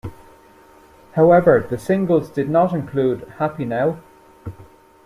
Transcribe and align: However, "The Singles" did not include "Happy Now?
However, 1.11 1.59
"The 1.69 1.77
Singles" 1.77 2.31
did 2.31 2.49
not 2.49 2.73
include 2.73 3.27
"Happy 3.37 3.65
Now? 3.65 3.99